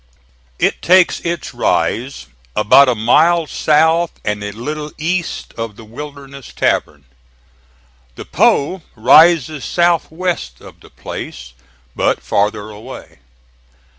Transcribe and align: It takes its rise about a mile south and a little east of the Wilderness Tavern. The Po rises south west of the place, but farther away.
It 0.57 0.81
takes 0.81 1.19
its 1.19 1.53
rise 1.53 2.25
about 2.55 2.89
a 2.89 2.95
mile 2.95 3.45
south 3.45 4.09
and 4.25 4.43
a 4.43 4.51
little 4.51 4.91
east 4.97 5.53
of 5.59 5.75
the 5.75 5.85
Wilderness 5.85 6.51
Tavern. 6.53 7.05
The 8.15 8.25
Po 8.25 8.81
rises 8.95 9.63
south 9.63 10.09
west 10.11 10.59
of 10.59 10.79
the 10.79 10.89
place, 10.89 11.53
but 11.95 12.19
farther 12.23 12.71
away. 12.71 13.19